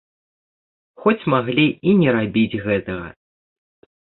[1.03, 3.07] Хоць маглі і не рабіць гэтага.